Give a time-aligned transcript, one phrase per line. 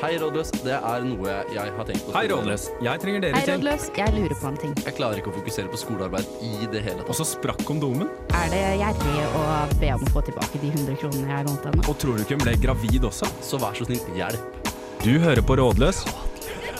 [0.00, 0.48] Hei, rådløs.
[0.64, 2.12] Det er noe jeg har tenkt på.
[2.14, 2.62] Hei, Rådløs.
[2.80, 3.58] Jeg trenger dere Hei, til.
[3.58, 3.82] rådløs.
[3.98, 4.72] Jeg lurer på en ting.
[4.86, 8.08] Jeg klarer ikke å fokusere på skolearbeid i det hele Og så sprakk kondomen.
[8.32, 9.44] Er det gjerrig å
[9.82, 11.84] be om å få tilbake de 100 kronene jeg lånte henne?
[11.84, 13.28] Og tror du ikke hun ble gravid også?
[13.44, 14.72] Så vær så snill, hjelp.
[15.04, 16.00] Du hører på Rådløs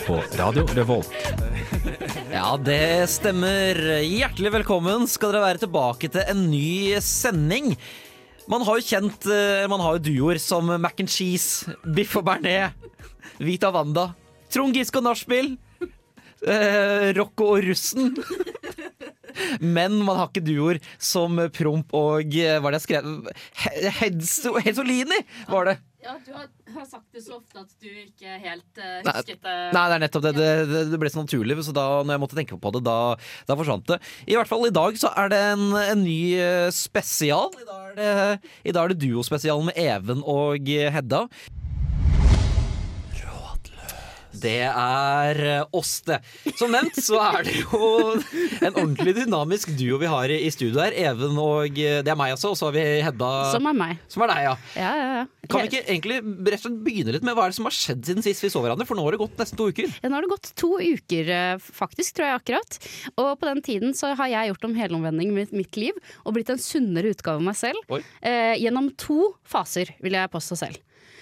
[0.07, 1.13] på Radio Revolt.
[2.33, 2.81] Ja, det
[3.13, 3.77] stemmer.
[4.01, 7.75] Hjertelig velkommen skal dere være tilbake til en ny sending.
[8.51, 12.25] Man har jo kjent eh, Man har jo duoer som Mac and Cheese, Biff og
[12.27, 12.75] Bernet,
[13.41, 14.09] Vita Wanda,
[14.51, 15.53] Trond Giske og Nachspiel,
[16.43, 18.11] eh, Rocco og Russen.
[19.63, 23.31] Men man har ikke duoer som Promp og eh, Hva er det jeg skrev?
[23.63, 25.77] He- Hedsolini, var det.
[26.03, 29.57] Ja, du har, har sagt det så ofte at du ikke helt uh, husket det.
[29.77, 30.35] Nei, det er nettopp det.
[30.39, 32.99] Det, det, det ble så naturlig, så da når jeg måtte tenke på det, da,
[33.49, 34.01] da forsvant det.
[34.31, 37.51] I hvert fall i dag så er det en, en ny eh, spesial.
[37.61, 41.27] I dag er det, i dag er det duospesial med Even og eh, Hedda.
[44.33, 46.21] Det er eh, oss, det.
[46.59, 47.81] Som nevnt så er det jo
[48.67, 50.95] en ordentlig dynamisk duo vi har i studio her.
[51.11, 53.31] Even og eh, Det er meg også, og så har vi Hedda.
[53.55, 54.01] Som er meg.
[54.11, 54.55] som er deg, ja.
[54.79, 55.27] Ja, ja, ja.
[55.51, 57.75] Kan vi ikke egentlig rett og slett begynne litt med hva er det som har
[57.75, 58.87] skjedd siden sist vi så hverandre?
[58.87, 59.91] For nå har det gått nesten to uker.
[59.99, 62.79] Ja, nå har det gått to uker, eh, faktisk, tror jeg akkurat.
[63.17, 66.53] Og på den tiden så har jeg gjort om helomvending med mitt liv og blitt
[66.55, 67.83] en sunnere utgave av meg selv.
[68.23, 70.79] Eh, gjennom to faser, vil jeg påstå selv.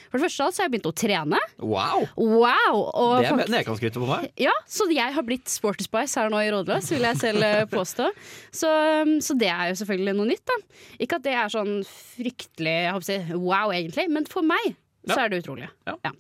[0.08, 1.40] For det første så har jeg begynt å trene.
[1.60, 2.06] Wow!
[2.16, 2.80] Wow!
[2.88, 4.28] Og Det er nedgangsskrytet på meg.
[4.40, 7.64] Ja, så jeg har blitt Sporty Spice her nå i Rådløs, vil jeg selv eh,
[7.76, 8.10] påstå.
[8.54, 8.72] Så,
[9.04, 10.58] um, så det er jo selvfølgelig noe nytt, da.
[10.98, 14.76] Ikke at det er sånn fryktelig si, wow, egentlig, men for meg
[15.08, 15.68] så er det utrolig.
[15.88, 15.96] Ja.
[16.04, 16.12] ja.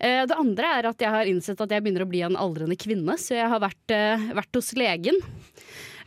[0.00, 3.16] Det andre er at jeg har innsett at jeg begynner å bli en aldrende kvinne,
[3.20, 5.18] så jeg har vært, eh, vært hos legen.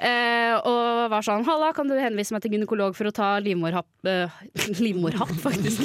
[0.03, 4.09] Eh, og var sånn 'Halla, kan du henvise meg til gynekolog for å ta livmorhapp
[4.09, 4.33] eh,
[4.83, 5.79] Livmorhapp, faktisk.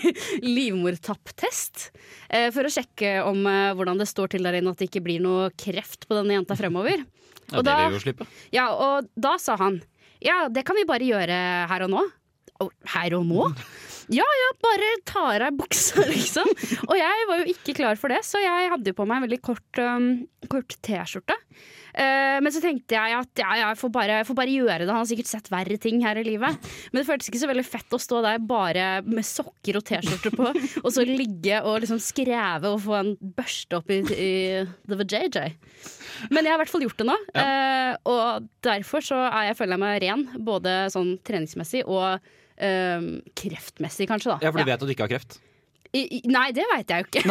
[0.46, 1.90] Livmortapptest.
[2.30, 5.02] Eh, for å sjekke om eh, hvordan det står til der inne, at det ikke
[5.06, 7.02] blir noe kreft på denne jenta fremover.
[7.46, 8.24] Ja, Og det da- vil vi jo slippe.
[8.50, 9.76] Ja, og da sa han
[10.18, 11.36] Ja, det kan vi bare gjøre
[11.70, 12.00] her og nå.
[12.58, 13.44] «Å, Her og nå?
[14.10, 16.48] Ja ja, bare ta av deg buksa, liksom.
[16.88, 19.26] Og jeg var jo ikke klar for det, så jeg hadde jo på meg en
[19.28, 20.08] veldig kort, um,
[20.50, 21.36] kort T-skjorte.
[21.96, 24.78] Eh, men så tenkte jeg at ja, ja, jeg får bare, jeg får bare gjøre
[24.84, 24.90] det.
[24.92, 26.68] Han har sikkert sett verre ting her i livet.
[26.92, 30.32] Men det føltes ikke så veldig fett å stå der bare med sokker og T-skjorte
[30.36, 30.50] på,
[30.84, 34.32] og så ligge og liksom skreve og få en børste opp i, i
[34.92, 35.56] the JJ.
[36.32, 39.58] Men jeg har i hvert fall gjort det nå, eh, og derfor så er jeg,
[39.58, 40.26] føler jeg meg ren.
[40.46, 44.32] Både sånn treningsmessig og uh, kreftmessig, kanskje.
[44.32, 44.72] da Ja, for du Ja.
[44.74, 45.38] vet at du ikke har kreft.
[45.96, 47.22] I, nei, det veit jeg jo ikke.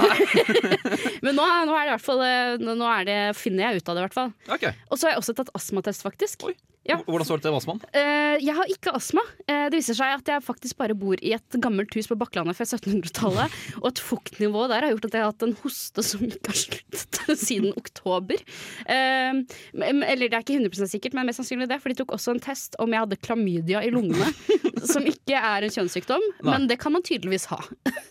[1.25, 3.81] Men nå, nå er det i hvert fall eh, Nå nå er det, finner jeg
[3.81, 4.31] ut av det, i hvert fall.
[4.57, 4.73] Okay.
[4.89, 6.47] Og så har jeg også tatt astmatest, faktisk.
[6.49, 6.55] Oi.
[6.85, 6.99] Ja.
[7.07, 7.79] Hvordan står det til med astmaen?
[7.95, 9.23] Uh, jeg har ikke astma.
[9.47, 12.57] Uh, det viser seg at jeg faktisk bare bor i et gammelt hus på Bakklandet
[12.57, 13.55] fra 1700-tallet.
[13.81, 16.59] Og et fuktnivå der har gjort at jeg har hatt en hoste som ikke har
[16.61, 18.41] sluttet siden oktober.
[18.85, 19.41] Uh,
[19.81, 21.81] eller det er ikke 100 sikkert, men mest sannsynlig det.
[21.81, 24.29] For de tok også en test om jeg hadde klamydia i lungene.
[24.93, 27.57] som ikke er en kjønnssykdom, men det kan man tydeligvis ha.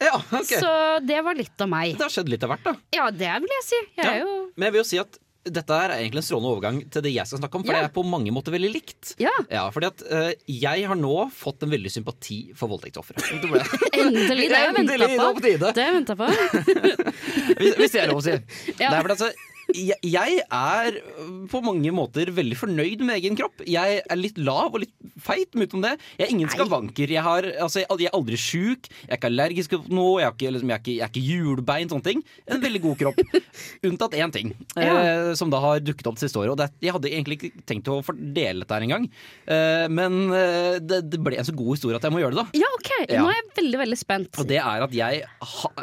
[0.02, 0.58] Ja, okay.
[0.58, 0.70] Så
[1.06, 1.94] det var litt av meg.
[1.98, 2.74] Det har skjedd litt av hvert, da.
[2.96, 3.80] Ja, det vil jeg si.
[4.00, 4.16] Jeg Ja.
[4.24, 7.12] jo Men jeg vil jo si at dette er egentlig en strålende overgang til det
[7.14, 7.80] jeg skal snakke om, for Ja.
[7.84, 9.14] det er på mange måter veldig likt.
[9.20, 13.16] Ja, Ja, fordi at uh, jeg har nå fått en veldig sympati for voldtektsofre.
[13.92, 14.48] Endelig!
[14.48, 15.40] Det har jeg venta på.
[15.44, 16.28] Det har jeg ventet på.
[17.80, 18.38] Hvis det er lov å si.
[18.80, 18.90] Ja.
[18.94, 19.30] Nei, for altså,
[19.74, 20.98] jeg, jeg er
[21.50, 23.64] på mange måter veldig fornøyd med egen kropp.
[23.68, 25.94] Jeg er litt lav og litt feit, men utenom det.
[26.18, 27.10] Jeg er ingen skavanker.
[27.10, 30.28] Jeg, har, altså, jeg, jeg er aldri sjuk, jeg er ikke allergisk mot noe, jeg,
[30.28, 32.22] er ikke, liksom, jeg, er ikke, jeg er ikke hjulbein, sånne ting.
[32.50, 33.22] En veldig god kropp.
[33.88, 36.54] Unntatt én ting, eh, som da har dukket opp det siste året.
[36.54, 39.08] Og det, jeg hadde egentlig ikke tenkt å fordele dette her engang,
[39.50, 42.44] eh, men eh, det, det ble en så god historie at jeg må gjøre det,
[42.44, 42.62] da.
[42.64, 42.92] Ja, OK.
[43.10, 43.20] Ja.
[43.24, 44.40] Nå er jeg veldig, veldig spent.
[44.40, 45.24] Og det er at jeg
[45.54, 45.74] ha,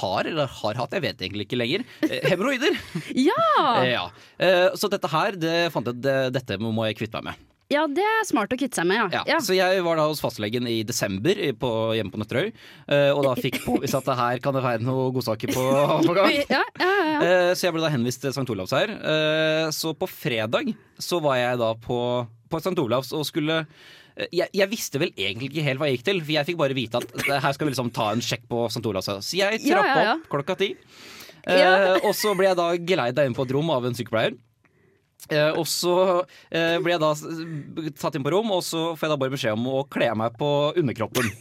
[0.00, 2.82] har, eller har hatt, jeg vet egentlig ikke lenger, eh, hemoroider.
[3.26, 3.35] Ja!
[3.86, 4.06] Ja.
[4.38, 7.42] Eh, Så dette her, det fant jeg det, dette må jeg kvitte meg med.
[7.72, 9.06] ja, det er smart å kvitte seg med, Ja.
[9.18, 9.22] ja.
[9.26, 9.38] ja.
[9.42, 12.52] Så jeg var da hos fastlegen i desember på, hjemme på Nøtterøy,
[12.86, 15.64] eh, og da fikk påvist at det her kan det være noen godsaker på,
[16.08, 16.30] på gang.
[16.46, 17.18] Ja, ja, ja.
[17.26, 18.46] Eh, Så jeg ble da henvist til St.
[18.54, 18.94] Olavs her.
[19.74, 21.98] Så på fredag så var jeg da på,
[22.52, 22.76] på St.
[22.78, 23.64] Olavs og skulle
[24.32, 26.72] jeg, jeg visste vel egentlig ikke helt hva jeg gikk til, for jeg fikk bare
[26.78, 27.10] vite at
[27.44, 28.80] her skal vi liksom ta en sjekk på St.
[28.88, 29.10] Olavs.
[29.26, 30.70] Så jeg trappa opp klokka ti.
[31.46, 31.94] Eh, Ja.
[32.02, 34.34] og så ble jeg da geleida inn på et rom av en sykepleier.
[35.30, 35.92] Eh, og så
[36.52, 39.32] eh, ble jeg da Satt tatt inn på rom, og så får jeg da bare
[39.32, 41.30] beskjed om å kle meg på underkroppen.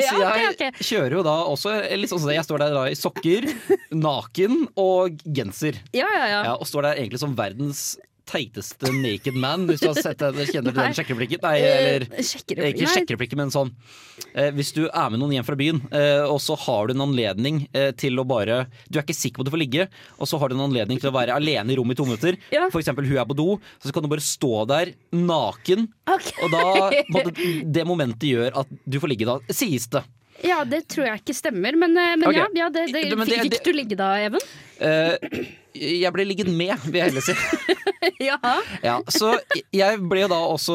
[0.00, 2.36] Ja, så jeg kjører jo da også litt sånn som det.
[2.38, 3.44] Jeg står der da i sokker,
[3.92, 5.76] naken og genser.
[5.92, 6.38] ja, ja, ja.
[6.46, 7.98] Ja, og står der egentlig som verdens
[8.28, 11.42] teiteste naked man, hvis du har sett den, kjenner til den sjekkereplikken?
[11.42, 13.70] Nei, eller Eh, ikke sjekkereplikken, men sånn
[14.34, 17.04] eh, Hvis du er med noen hjem fra byen, eh, og så har du en
[17.06, 17.64] anledning
[17.98, 19.86] til å bare Du er ikke sikker på at du får ligge,
[20.18, 22.38] og så har du en anledning til å være alene i rommet i to minutter.
[22.54, 22.68] Ja.
[22.72, 23.48] For eksempel hun er på do,
[23.82, 25.88] så kan du bare stå der naken.
[26.06, 26.38] okay.
[26.44, 27.22] Og da
[27.78, 30.04] Det momentet gjør at du får ligge da, sies det.
[30.42, 32.40] Ja, det tror jeg ikke stemmer, men, eh, men okay.
[32.40, 34.40] ja, ja det, det, Men det- Fikk du ligge da, Even?
[34.82, 35.14] Uh,
[35.72, 37.34] jeg ble ligget med, vil jeg heller si.
[38.28, 38.38] ja.
[38.82, 39.36] Ja, så
[39.72, 40.74] jeg ble da også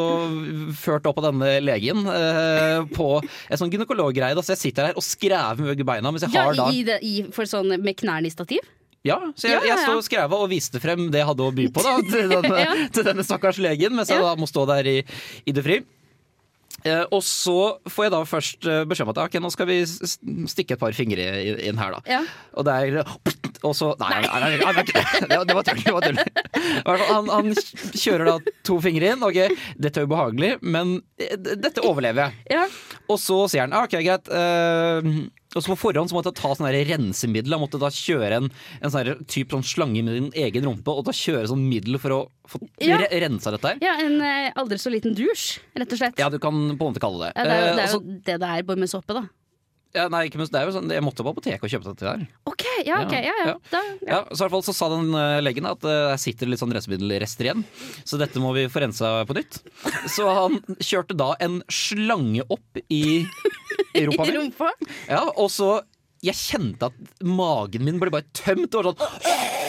[0.79, 4.33] ført opp av denne legen eh, på en sånn gynekologgreie.
[4.37, 6.69] da, Så jeg sitter her og skrever med begge beina mens jeg ja har da
[6.73, 8.63] i, det, i, For sånn med knærne i stativ?
[9.05, 9.91] Ja, så jeg, Ja, ja, ja.
[9.99, 12.73] Jeg skræva og viste frem det jeg hadde å by på da, til, denne, Ja.
[12.95, 14.97] til denne stakkars legen, mens jeg da må stå der i,
[15.45, 15.77] i det fri.
[16.85, 19.79] Eh, og så får jeg da først eh, beskjed om at ok, nå skal vi
[19.87, 21.25] stikke et par fingre
[21.57, 22.01] inn, her, da.
[22.09, 22.21] Ja.
[22.53, 23.01] Og der
[23.63, 25.81] Og så Nei, nei, nei, nei, nei, det var- det var tull.
[25.83, 26.19] Det var tull.
[27.07, 27.53] Han, han
[27.97, 29.23] kjører da to fingre inn.
[29.25, 29.39] Ok,
[29.79, 32.57] dette er ubehagelig, men eh, dette overlever jeg.
[32.57, 32.67] Ja.
[33.07, 34.27] Og så sier han ok, greit.
[34.29, 35.11] eh,
[35.55, 37.53] og så på forhånd så måtte jeg ta sånn rensemiddel.
[37.55, 38.49] Jeg måtte da kjøre en,
[38.83, 42.13] en sånn type sånn slange med din egen rumpe, og da kjøre sånn middel for
[42.13, 42.19] å
[42.51, 42.99] få Ja.
[43.01, 43.79] re rensa dette her.
[43.81, 46.19] ja, en eh, aldri så liten dusj, rett og slett.
[46.19, 47.33] Ja, du kan på en måte kalle det.
[47.39, 49.23] Ja, det er jo, det, er jo det det er, bare med såpe, da.
[49.95, 52.07] Ja, nei, ikke minst, det er jo sånn, jeg måtte på apoteket og kjøpe dette
[52.09, 52.25] her.
[52.49, 53.45] OK, ja, ok, ja, ja.
[53.47, 53.55] Ja.
[53.71, 56.49] Da, Ja, så i hvert fall så sa den uh, legen at uh, her sitter
[56.51, 57.63] litt sånn rensemiddelrester igjen,
[58.03, 59.61] så dette må vi få rensa på nytt.
[60.11, 63.23] Så han kjørte da en slange opp i,
[63.97, 64.37] i rumpa I mi.
[64.41, 64.73] rumpa.
[65.09, 65.77] Ja, og så
[66.25, 68.73] jeg kjente at magen min ble bare tømt.
[68.73, 69.66] Og sånn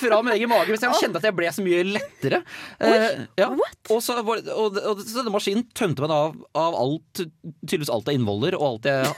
[0.00, 0.72] Fra min egen mage.
[0.72, 2.42] Mens jeg kjente at jeg ble så mye lettere.
[2.80, 3.50] Eh, ja.
[3.50, 7.22] og, så og, og, og så denne maskinen tømte meg av, av alt,
[7.66, 9.14] tydeligvis alt av innvoller og alt jeg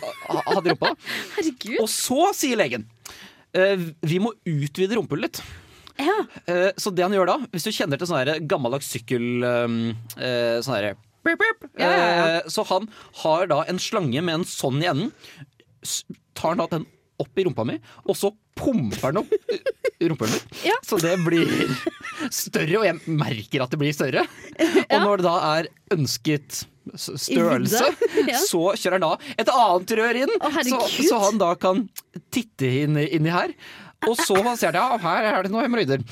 [0.48, 0.92] hadde i rumpa.
[1.38, 1.78] Herregud.
[1.84, 2.86] Og så sier legen
[3.56, 5.42] eh, vi må utvide rumpehullet litt.
[5.98, 6.18] Ja.
[6.46, 9.78] Eh, så det han gjør da, hvis du kjenner til sånn gammeldags sykkel um,
[10.14, 10.94] eh, Sånn herre
[11.74, 12.86] Ja, ja, Så han
[13.24, 15.10] har da en slange med en sånn i enden.
[16.38, 16.86] Tar han da den
[17.18, 17.76] opp i rumpa mi,
[18.06, 19.32] og så pumper den opp
[19.98, 20.30] i mi.
[20.30, 20.56] mitt.
[20.66, 20.76] Ja.
[20.86, 21.50] Så det blir
[22.30, 24.24] større, og jeg merker at det blir større.
[24.92, 26.64] Og når det da er ønsket
[26.96, 27.82] størrelse,
[28.28, 28.38] Ja.
[28.40, 30.80] så kjører han da et annet rør inn, Å, så,
[31.10, 31.84] så han da kan
[32.34, 33.52] titte inn, inni her.
[34.06, 36.02] Og så sier han ja, her er det noen hemoroider.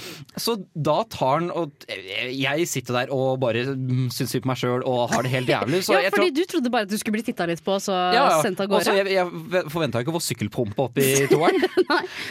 [0.42, 3.62] Så da tar han og Jeg sitter der og bare
[4.10, 5.84] syns synd på meg sjøl og har det helt jævlig.
[5.86, 7.76] Så ja, jeg fordi tror, du trodde bare at du skulle bli titta litt på,
[7.82, 8.40] så ja, ja.
[8.42, 8.96] sendt av gårde?
[8.98, 11.62] jeg, jeg forventa ikke å få sykkelpumpe opp i toeren.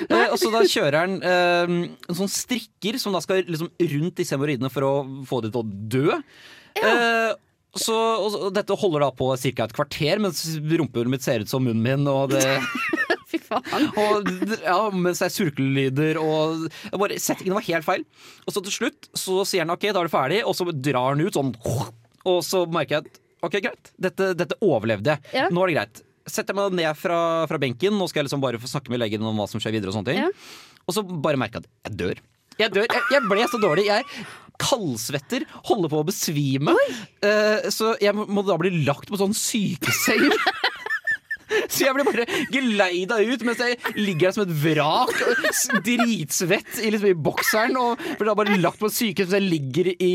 [0.05, 1.71] Eh, og så da kjører han eh,
[2.09, 4.91] en sånn strikker som da skal liksom rundt disse hemoroidene for å
[5.27, 6.17] få dem til å dø.
[6.81, 7.31] Eh,
[7.75, 9.65] så, og, så- og dette holder da på ca.
[9.65, 12.07] et kvarter, mens rumpehullet mitt ser ut som munnen min.
[12.07, 12.43] Og det
[13.35, 13.89] Fy faen.
[14.01, 14.31] og,
[14.63, 16.65] ja, mens jeg er og
[17.01, 18.05] bare, Settingen var helt feil.
[18.45, 21.13] Og så til slutt så sier han ok, da er det ferdig, og så drar
[21.13, 21.53] han ut sånn.
[22.25, 25.33] Og så merker jeg at ok, greit, dette, dette overlevde jeg.
[25.37, 25.49] Ja.
[25.53, 26.05] Nå er det greit.
[26.25, 29.03] Setter jeg meg ned fra, fra benken, nå skal jeg liksom bare få snakke med
[29.03, 29.91] legen om hva som skjer videre.
[29.93, 30.31] Og sånne ting Ja.
[30.85, 32.19] Og så bare merker jeg at jeg dør.
[32.59, 32.85] Jeg dør.
[32.87, 33.87] Jeg, jeg ble så dårlig.
[33.89, 34.05] Jeg
[34.61, 36.75] kaldsvetter, holder på å besvime.
[37.23, 40.29] Uh, så jeg må må da bli lagt på sånn sykeseng.
[41.75, 45.13] Så jeg blir bare geleida ut mens jeg ligger der som et vrak,
[45.85, 47.75] dritsvett i, liksom, i bokseren.
[47.79, 50.11] Og blir da bare lagt på sykehus mens jeg ligger i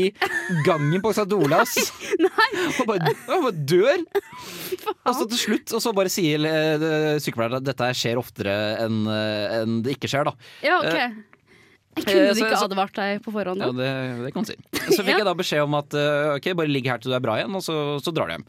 [0.65, 1.27] gangen på St.
[1.37, 1.75] Olavs.
[2.81, 4.05] Og bare, og bare dør.
[5.05, 9.01] Og så til slutt og så bare sier eh, sykepleieren at dette skjer oftere enn
[9.11, 10.27] en det ikke skjer.
[10.29, 11.27] da Ja, ok.
[11.91, 13.59] Jeg kunne eh, så- ikke advart deg på forhånd?
[13.59, 13.89] Ja, det,
[14.25, 14.55] det kan man si.
[14.95, 15.17] Så fikk Ja.
[15.21, 17.51] jeg da beskjed om at eh, ok, bare ligg her til du er bra igjen,
[17.57, 18.45] og så, så drar du hjem.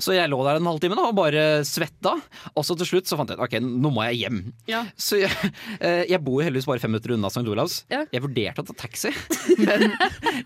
[0.00, 2.14] Så jeg lå der en halvtime da, og bare svetta.
[2.54, 4.40] Og så til slutt så fant jeg ut ok, nå må jeg hjem.
[4.70, 4.84] Ja.
[4.96, 7.44] Så jeg, eh, jeg bor jo heldigvis bare fem minutter unna St.
[7.48, 7.82] Olavs.
[7.92, 8.04] Ja.
[8.14, 9.12] Jeg vurderte å ta taxi,
[9.66, 9.90] men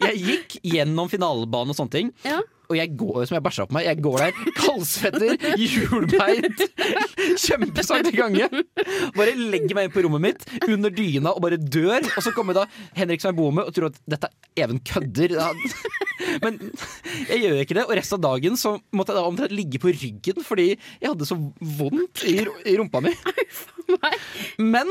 [0.03, 2.13] jeg gikk gjennom finalebanen og sånne ting.
[2.27, 2.41] Ja.
[2.67, 3.87] Og jeg går som jeg bæsja på meg.
[3.87, 6.63] Jeg går der kaldsvetter, hjulbeint,
[7.43, 8.49] kjempesakte gange.
[9.17, 12.03] Bare legger meg inn på rommet mitt under dyna og bare dør.
[12.17, 15.35] Og så kommer da Henrik som jeg bor med og tror at dette Even kødder.
[16.41, 16.57] Men
[17.29, 17.85] jeg gjør ikke det.
[17.85, 21.29] Og resten av dagen så måtte jeg da omtrent ligge på ryggen fordi jeg hadde
[21.29, 21.37] så
[21.77, 23.13] vondt i, i rumpa mi.
[24.61, 24.89] Men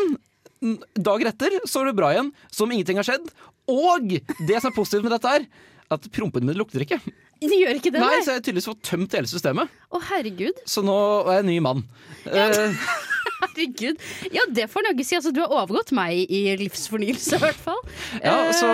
[0.95, 3.25] dagen etter så var det bra igjen, som ingenting har skjedd.
[3.69, 5.47] Og det som er positivt med dette, er
[5.93, 6.99] at prompene mine lukter ikke.
[7.49, 8.21] De gjør ikke det, Nei, nei?
[8.25, 9.73] så jeg har tydeligvis fått tømt hele systemet.
[9.91, 10.61] Å, herregud.
[10.69, 11.83] Så nå er jeg en ny mann.
[12.25, 12.87] Eh,
[13.45, 13.99] Herregud.
[14.33, 15.15] Ja, det får Norge si.
[15.17, 17.81] Altså, du har overgått meg i livsfornyelse, i hvert fall.
[18.23, 18.69] ja, Eh, så,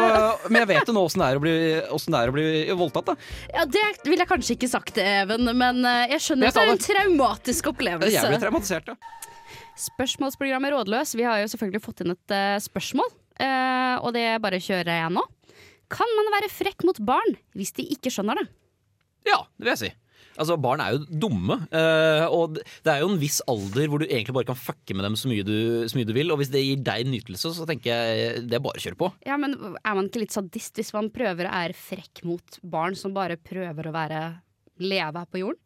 [0.49, 2.45] men jeg vet jo nå åssen det er å bli, det er å bli
[2.77, 3.11] voldtatt.
[3.11, 3.15] Da.
[3.55, 6.67] ja, det ville jeg kanskje ikke sagt, Even, men eh, jeg skjønner Jeg at det
[6.67, 8.13] er en traumatisk opplevelse.
[8.15, 9.17] Jeg ble traumatisert, ja.
[9.81, 11.15] Spørsmålsprogrammet Rådløs.
[11.17, 13.11] Vi har jo selvfølgelig fått inn et eh, spørsmål.
[13.41, 15.25] eh, og det bare kjører jeg nå.
[15.91, 18.47] Kan man være frekk mot barn hvis de ikke skjønner det?
[19.27, 19.91] Ja, det vil jeg si.
[20.39, 24.07] Altså, Barn er jo dumme, eh, og det er jo en viss alder hvor du
[24.07, 26.31] egentlig bare kan fucke med dem så mye, du, så mye du vil.
[26.33, 29.11] Og hvis det gir deg nytelse, så tenker jeg det er bare å kjøre på.
[29.27, 32.97] Ja, men Er man ikke litt sadist hvis man prøver å være frekk mot barn
[32.97, 34.21] som bare prøver å være
[34.83, 35.59] leve her på jorden?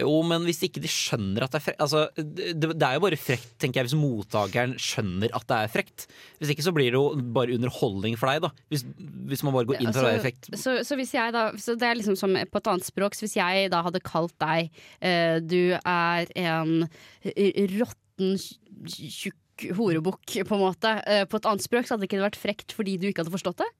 [0.00, 3.04] Jo, men hvis ikke de skjønner at det er frekt altså, det, det er jo
[3.04, 6.06] bare frekt, tenker jeg, hvis mottakeren skjønner at det er frekt.
[6.40, 7.04] Hvis ikke så blir det jo
[7.36, 8.52] bare underholdning for deg, da.
[8.72, 8.86] Hvis,
[9.30, 10.50] hvis man bare går inn for å være frekt.
[10.58, 13.16] så, så hvis jeg da så Det er liksom som på et annet språk.
[13.16, 14.68] Så hvis jeg da hadde kalt deg
[15.04, 16.88] eh, Du er en
[17.78, 18.36] råtten,
[18.88, 19.38] tjukk
[19.74, 20.90] horebukk, på en måte.
[21.06, 23.34] Eh, på et annet språk så hadde det ikke vært frekt fordi du ikke hadde
[23.34, 23.70] forstått det.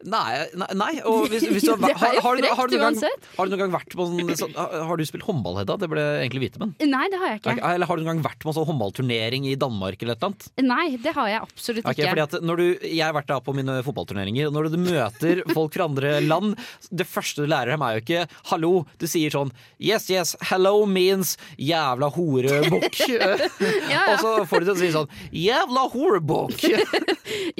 [0.00, 2.80] Nei, nei, nei og hvis, hvis du, har, jo har, du- har, frekt du noen
[2.80, 3.26] gang, uansett.
[3.36, 5.76] har du noen gang vært på sånn, sånn har- du spilt håndball, Hedda?
[5.82, 6.70] Det ble jeg egentlig vite, men.
[6.88, 7.56] Nei, det har jeg ikke.
[7.68, 10.30] Eller har du noen gang vært på en sånn håndballturnering i Danmark eller et eller
[10.32, 10.46] annet?
[10.64, 12.08] Nei, det har jeg absolutt Ok, ikke.
[12.14, 15.42] fordi at når du, jeg har vært da på mine fotballturneringer, og når du møter
[15.58, 16.56] folk fra andre land,
[16.88, 18.86] det første du lærer dem er jo ikke 'hallo'.
[18.96, 23.04] Du sier sånn 'yes, yes, hello means jævla horebukk'.
[23.20, 24.16] Ja, Og ja.
[24.24, 26.64] så får du til å si sånn 'jævla horebukk'.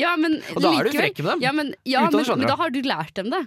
[0.00, 1.40] Ja, men da er du likevel- frekk med dem.
[1.44, 3.44] Ja, men, ja, Uten at du men, skjønner men da har du lært dem det.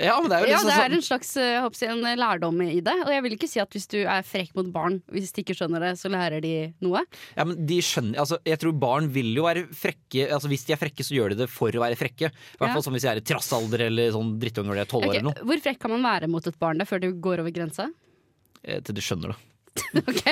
[0.00, 2.18] Ja, men det er jo Ja, liksom det er en slags eh, jeg håper en
[2.20, 2.94] lærdom i det.
[3.04, 5.56] Og jeg vil ikke si at hvis du er frekk mot barn, hvis de ikke
[5.58, 7.02] skjønner det, så lærer de noe.
[7.36, 10.72] Ja, men de skjønner, altså, jeg tror barn vil jo være frekke altså, Hvis de
[10.72, 12.30] er frekke, så gjør de det for å være frekke.
[12.30, 12.72] I hvert Ja.
[12.78, 15.14] fall sånn hvis de er i trassalder eller sånn drittunger når de er tolv år
[15.18, 15.44] eller noe.
[15.50, 17.90] Hvor frekk kan man være mot et barn da, før du går over grensa?
[18.64, 19.38] Eh, Til de skjønner det.
[20.00, 20.22] Ok,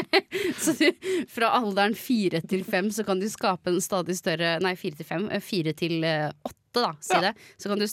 [0.59, 0.89] Så du,
[1.31, 5.07] fra alderen fire til fem så kan du skape en stadig større Nei, fire til
[5.07, 5.29] fem.
[5.31, 6.31] eh, Fire til eh,
[6.79, 7.33] åtte, da, si det.
[7.59, 7.87] Så kan du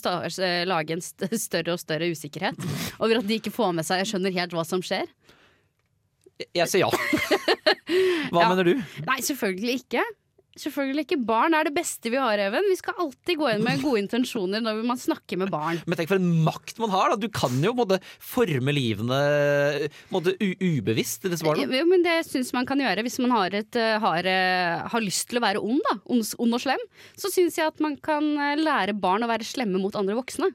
[0.46, 2.60] eh, lage en st større og større usikkerhet
[3.00, 5.06] over at de ikke får med seg Jeg skjønner helt hva som skjer.
[6.56, 6.90] Jeg sier ja.
[8.32, 8.48] Hva Ja.
[8.50, 8.72] mener du?
[9.06, 10.02] Nei, selvfølgelig ikke.
[10.56, 11.18] Selvfølgelig ikke.
[11.28, 12.64] Barn er det beste vi har, Even.
[12.70, 15.82] Vi skal alltid gå inn med gode intensjoner når man snakker med barn.
[15.84, 17.12] Men tenk for en makt man har.
[17.12, 19.20] da Du kan jo på forme livene
[20.10, 21.66] u ubevisst til disse barna.
[21.68, 25.04] Jo, men det syns man kan gjøre hvis man har, et, eh, har, eh, har
[25.04, 25.98] lyst til å være ond, da.
[26.12, 26.82] Ond, ond og slem.
[27.20, 30.52] Så syns jeg at man kan eh, lære barn å være slemme mot andre voksne.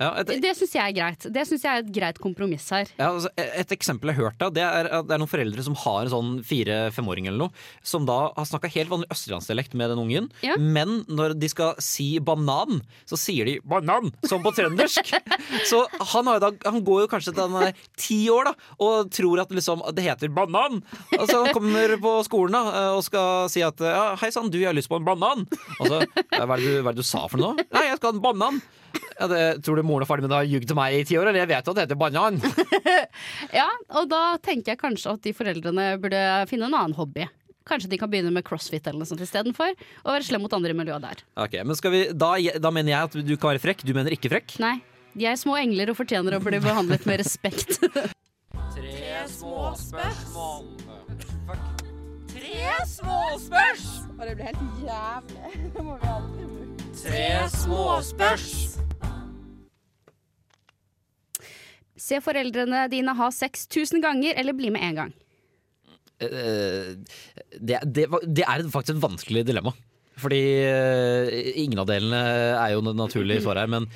[0.00, 1.26] Ja, et, Det syns jeg er greit.
[1.34, 2.88] Det synes jeg er et greit kompromiss her.
[2.98, 5.76] ja, altså, et eksempel jeg har hørt av, det er det er noen foreldre som
[5.84, 10.00] har en sånn fire-femåring eller noe, som da har snakka helt vanlig østlandsdialekt med den
[10.02, 10.56] ungen, Ja.
[10.58, 15.12] men når de skal si banan, så sier de banan, som på trøndersk.
[15.70, 15.82] så
[16.14, 19.12] han, har jo da, han går jo kanskje til han er ti år da, og
[19.14, 20.80] tror at liksom, det heter banan.
[21.18, 24.58] Og så han kommer på skolen da, og skal si at ja, hei sann, du,
[24.62, 25.44] jeg har lyst på en banan.
[25.78, 27.54] Og så, hva, er du, hva er det du sa for noe?
[27.74, 28.60] Nei, jeg skal ha en banan.
[29.18, 31.30] Ja, det, tror du moren og faren min har ljugd til meg i ti år?
[31.30, 32.38] Eller jeg vet jo at det heter banan.
[33.58, 33.66] Ja,
[33.98, 36.20] og da tenker jeg kanskje at de foreldrene burde
[36.50, 37.26] finne en annen hobby.
[37.68, 39.74] Kanskje de kan begynne med crossfit eller noe sånt istedenfor.
[40.04, 41.22] Og være slem mot andre i miljøet der.
[41.40, 42.30] Ok, men skal vi, da,
[42.62, 44.54] da mener jeg at du kan være frekk, du mener ikke frekk.
[44.62, 44.76] Nei,
[45.18, 47.80] de er små engler og fortjener å bli behandlet med respekt.
[48.78, 50.68] Tre små spørsmål.
[51.48, 51.64] Fuck.
[52.32, 54.14] Tre små spørsmål!
[54.18, 55.42] Og det blir helt jævlig.
[55.74, 56.78] Det må vi aldri bruke.
[61.98, 65.12] Se foreldrene dine ha sex tusen ganger, eller bli med én gang.
[66.22, 66.94] Eh,
[67.58, 69.72] Det, det, det er faktisk et vanskelig dilemma.
[70.18, 72.22] Fordi eh, ingen av delene
[72.58, 73.86] er jo det naturlige svaret her, men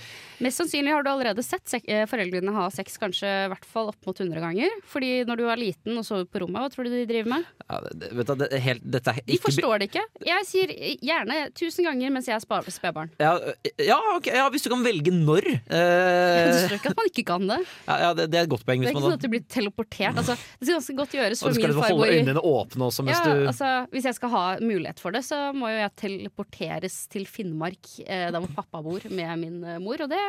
[0.43, 4.09] Mest sannsynlig har du allerede sett eh, foreldrene ha sex kanskje i hvert fall opp
[4.09, 4.77] mot 100 ganger.
[4.89, 7.51] Fordi når du var liten og sover på rommet, hva tror du de driver med?
[7.73, 10.05] ja, det, vet du, det, er helt, dette er De forstår det ikke.
[10.27, 10.73] Jeg sier
[11.03, 13.13] gjerne tusen ganger mens jeg er spedbarn.
[13.23, 13.33] ja,
[13.81, 15.49] ja, okay, ja, hvis du kan velge når.
[15.69, 17.61] Det eh, står ikke at man ikke kan det.
[17.87, 18.83] ja, ja, det, det er et godt poeng.
[18.83, 20.21] Det er ikke sånn at du blir teleportert.
[20.23, 22.17] Altså, det skal ganske godt gjøres og for du skal min liksom far holde bor
[22.19, 25.41] øynene åpne også mens ja, du altså, Hvis jeg skal ha mulighet for det, så
[25.57, 30.01] må jo jeg teleporteres til Finnmark, eh, der hvor pappa bor, med min eh, mor.
[30.05, 30.22] Og det,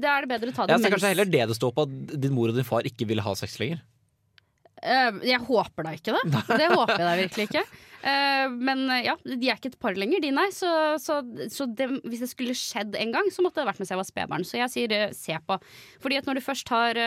[0.00, 0.92] det er det bedre å ta det ja, mens.
[0.94, 3.34] kanskje heller det det står på, at din mor og din far ikke ville ha
[3.38, 3.82] sex lenger.
[4.80, 6.22] Uh, Jeg håper da ikke det.
[6.60, 7.64] Det håper jeg da virkelig ikke.
[8.00, 10.46] Uh, Men eh, ja, de er ikke et par lenger, de nei.
[10.56, 10.70] Så,
[11.02, 11.18] så,
[11.52, 14.08] så det, hvis det skulle skjedd en gang, så måtte det vært mens jeg var
[14.08, 14.46] spedbarn.
[14.48, 15.58] Så jeg sier uh, se på.
[16.00, 17.02] Fordi at når du først har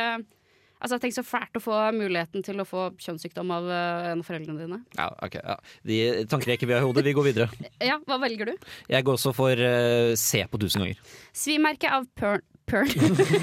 [0.83, 4.27] Altså, Tenk så fælt å få muligheten til å få kjønnssykdom av eh, en av
[4.27, 4.79] foreldrene dine.
[4.97, 5.55] Ja, ok, ja.
[5.87, 5.99] De
[6.31, 7.05] tankerekker vi har i hodet.
[7.07, 7.47] Vi går videre.
[7.93, 8.67] Ja, Hva velger du?
[8.91, 10.99] Jeg går også for uh, se på tusen ganger.
[11.35, 12.43] Svimerke av Pern...
[12.67, 12.91] Pern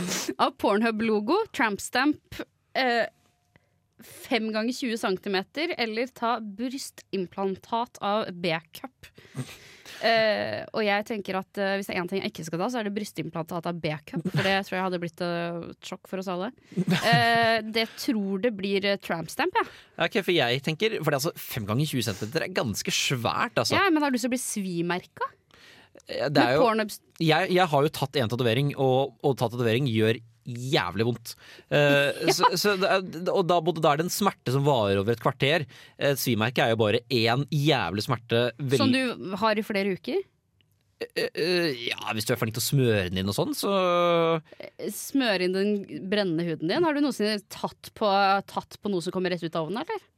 [0.45, 3.09] av Pornhub-logo, trampstamp uh,
[4.01, 5.41] 5 ganger 20 cm,
[5.77, 9.11] eller ta brystimplantat av B-cup.
[10.01, 12.69] Eh, og jeg tenker at uh, hvis det er én ting jeg ikke skal ta,
[12.73, 14.25] så er det brystimplantat av B-cup.
[14.31, 16.51] For det tror jeg hadde blitt et sjokk for oss alle.
[17.77, 19.67] Det tror det blir uh, trampstamp, ja.
[19.99, 22.95] Ja, Ok, for jeg tenker For det er altså fem ganger 20 cm er ganske
[22.95, 23.77] svært, altså.
[23.77, 23.85] ja.
[23.93, 25.29] Men har du lyst til å bli svimerka?
[26.09, 26.65] Det er jo,
[27.21, 30.19] jeg, jeg har jo tatt en tatovering, og, og tatovering gjør
[30.51, 31.35] jævlig vondt.
[31.71, 35.15] Eh, så, så er, og da, både da er det en smerte som varer over
[35.15, 35.67] et kvarter.
[35.99, 38.51] Et svimerke er jo bare én jævlig smerte.
[38.59, 40.21] vel- som du har i flere uker?
[41.01, 43.71] Eh, eh, ja, hvis du er flink til å smøre den inn og sånn, så
[44.93, 45.71] Smøre inn den
[46.13, 46.85] brennende huden din.
[46.85, 48.09] Har du noensinne tatt på,
[48.51, 50.09] tatt på noe som kommer rett ut av ovnen, eller?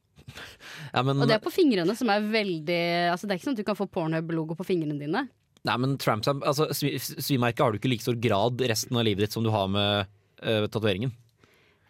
[0.93, 3.57] ja, men, Og det er på fingrene, som er veldig Altså Det er ikke sånn
[3.57, 5.25] at du kan få Pornhub-logo på fingrene dine.
[5.67, 9.07] Nei, men tramp altså, svimerket Svimerke har du ikke i like stor grad resten av
[9.07, 10.11] livet ditt som du har med
[10.43, 11.15] uh, tatoveringen.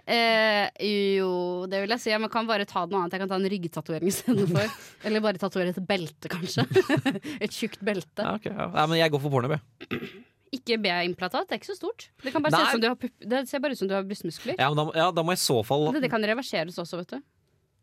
[0.02, 1.28] Eh, jo,
[1.70, 2.12] det vil jeg si.
[2.18, 3.14] Men kan bare ta noe annet.
[3.14, 4.74] Jeg kan ta en ryggtatovering istedenfor.
[5.06, 6.66] Eller bare tatovere et belte, kanskje.
[7.44, 8.24] et tjukt belte.
[8.24, 8.68] Ja, okay, ja.
[8.74, 10.10] Nei, men jeg går for porno, jeg.
[10.52, 12.10] Ikke B-implantat, det er ikke så stort.
[12.20, 14.02] Det, kan bare se ut som du har det ser bare ut som du har
[14.04, 14.58] brystmuskler.
[14.58, 17.00] Ja, men da, ja, da må jeg i så fall Det, det kan reverseres også,
[17.00, 17.22] vet du.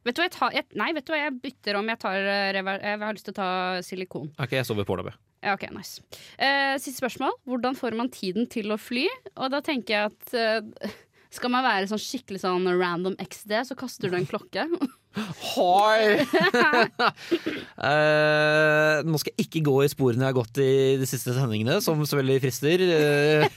[0.07, 1.89] Vet du hva jeg tar jeg, Nei, vet du hva jeg bytter om.
[1.91, 3.49] Jeg, tar, eh, jeg har lyst til å ta
[3.85, 4.31] silikon.
[4.39, 5.11] Ok, jeg sover pornobø.
[5.43, 6.03] Ja, ok, nice.
[6.35, 7.35] Eh, siste spørsmål.
[7.47, 9.05] Hvordan får man tiden til å fly?
[9.37, 10.97] Og da tenker jeg at eh,
[11.33, 14.65] skal man være sånn skikkelig sånn random XD, så kaster du en klokke.
[15.17, 16.21] Hoi!
[17.81, 20.67] uh, nå skal jeg ikke gå i sporene jeg har gått i
[21.01, 22.83] de siste sendingene, som så veldig frister.
[22.85, 23.47] Uh,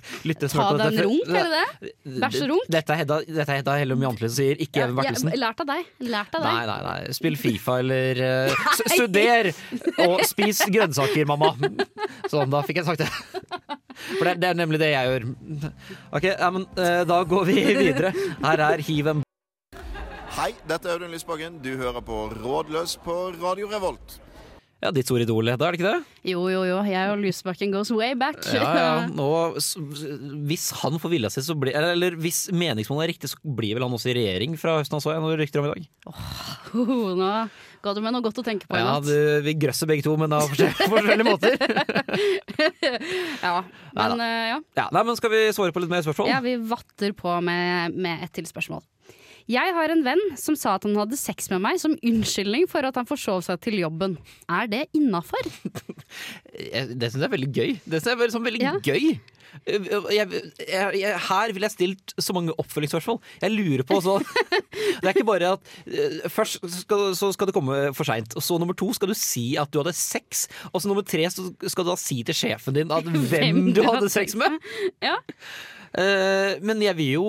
[0.49, 1.93] Ta deg en runk, er det?
[2.25, 2.65] Bæsjerunk?
[2.73, 5.33] Dette er Hedda, dette er Hedda Hellum som sier, ikke Even Bertelsen.
[5.35, 5.93] Ja, lært av deg.
[6.09, 6.57] Lært av deg.
[6.57, 7.17] Nei, nei, nei.
[7.21, 9.53] Spill Fifa eller uh, Studer!
[10.09, 11.53] Og spis grønnsaker, mamma.
[12.33, 13.13] Sånn, da fikk jeg sagt det.
[14.19, 15.29] For det, det er nemlig det jeg gjør.
[16.13, 18.13] Ok, ja, men eh, da går vi videre.
[18.43, 19.23] Her er Hiv en
[20.33, 21.59] Hei, dette er Audun Lysbakken.
[21.65, 24.19] Du hører på Rådløs på Radio Revolt.
[24.83, 26.15] Ja, ditt ord idol, Hedda, er det ikke det?
[26.33, 26.79] Jo, jo, jo.
[26.91, 28.41] Jeg og Lysbakken goes way back.
[28.51, 28.87] Ja, ja.
[29.19, 29.29] Nå,
[30.49, 33.87] hvis han får vilja si, så blir Eller, hvis meningsmålet er riktig, så blir vel
[33.87, 35.87] han også i regjering fra høsten av, så jeg noen rykter om i dag.
[36.11, 37.31] Oh, nå
[37.83, 40.13] ga du meg noe godt å tenke på i Ja, du, vi grøsser begge to,
[40.19, 41.57] men av forskjell- på forskjellige måter.
[43.43, 43.57] Ja,
[43.95, 44.29] men Neida.
[44.53, 44.59] ja.
[44.79, 46.31] Ja, nei, men Skal vi svare på litt mer spørsmål?
[46.31, 48.83] ja, vi vatter på med, med et til spørsmål.
[49.51, 52.87] Jeg har en venn som sa at han hadde sex med meg som unnskyldning for
[52.87, 54.19] at han forsov seg til jobben.
[54.51, 55.43] Er det innafor?
[56.53, 57.71] Det syns jeg er veldig gøy.
[57.89, 58.75] Det synes jeg er sånn, veldig Ja.
[58.85, 59.15] gøy.
[59.69, 59.83] Jeg,
[60.17, 60.43] jeg,
[60.97, 63.19] jeg, her ville jeg stilt så mange oppfølgingsspørsmål.
[63.43, 64.15] Jeg lurer på så
[65.03, 68.45] Det er ikke bare at eh, først skal, så skal det komme for seint, og
[68.45, 71.51] så nummer to skal du si at du hadde sex, og så nummer tre så
[71.69, 74.57] skal du da si til sjefen din at hvem du hadde sex med.
[75.05, 75.19] Ja.
[75.93, 77.27] Uh, men jeg vil jo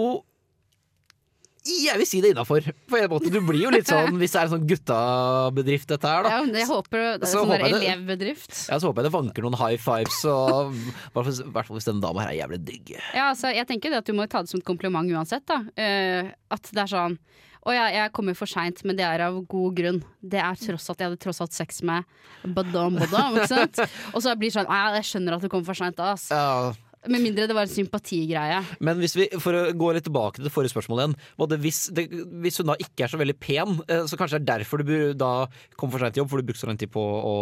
[1.64, 2.66] jeg vil si det innafor.
[2.66, 6.32] Du blir jo litt sånn hvis det er en sånn guttabedrift, dette her, da.
[6.36, 8.52] ja jeg håper det er Så sånn elevbedrift.
[8.68, 12.04] Ja, så håper jeg det vanker noen high fives, og i hvert fall- hvis denne
[12.04, 12.92] dama her er jævlig digg.
[13.14, 15.46] Ja, altså, jeg tenker det at du må ta det som et kompliment uansett.
[15.48, 15.62] Da.
[15.80, 17.18] Uh, at det er sånn
[17.64, 20.02] Å ja, jeg kommer for seint, men det er av god grunn.
[20.20, 22.04] Det er tross at jeg hadde tross alt sex med
[22.44, 23.80] badam, badam, ikke sant?
[24.14, 26.28] Og så blir det sånn Ja, jeg skjønner at du kommer for seint, ass.
[26.28, 26.74] Ja,
[27.12, 28.62] Med mindre det var en sympatigreie.
[28.80, 31.80] men hvis vi, for å gå litt tilbake til det forrige spørsmålet igjen både hvis,
[31.96, 32.06] det,
[32.44, 35.14] hvis hun da ikke er så veldig pen, eh, så kanskje det er derfor du
[35.18, 35.32] da
[35.80, 37.36] kom for seint til jobb, for du brukte så lang tid på å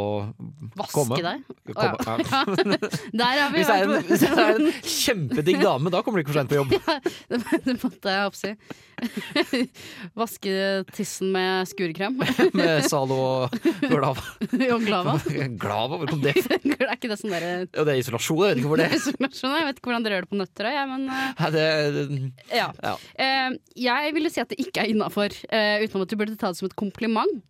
[0.80, 1.19] Vaske komme.
[1.21, 1.45] deg.
[1.76, 2.17] Komme, ja.
[2.26, 2.43] ja.
[3.21, 6.02] Der har vi Hvis det er en, vært hvis det er en kjempedigg dame, da
[6.06, 6.74] kommer du ikke for seint på jobb.
[7.67, 8.56] Det måtte jeg oppsi.
[10.21, 10.52] Vaske
[10.93, 12.17] tissen med skurekrem.
[12.58, 14.26] Med Zalo og Glava.
[14.71, 15.15] Og glava.
[15.60, 16.58] Glava, hvor kom det fra?
[16.62, 18.97] Er ikke det sånn derre Ja, det er isolasjon, jeg vet ikke hvor det er.
[19.52, 19.60] Isolasjon?
[19.62, 22.68] Jeg vet ikke hvordan dere gjør det på Nøtterøy, men uh, det, det, Ja.
[22.82, 22.96] Ja.
[23.20, 26.52] Uh, jeg ville si at det ikke er innafor, uh, utenom at du burde ta
[26.52, 27.42] det som et kompliment.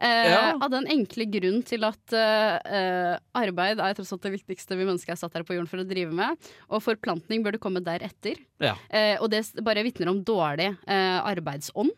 [0.00, 0.56] Eh, Ja.
[0.60, 4.86] Av den enkle grunn til at eh, eh, arbeid er tross alt det viktigste vi
[4.88, 6.36] mennesker er satt her på jorden for å drive med.
[6.72, 8.40] Og forplantning burde komme deretter.
[8.60, 8.74] ja.
[8.88, 11.92] Eh, og det bare vitner om dårlig eh, arbeidsånd.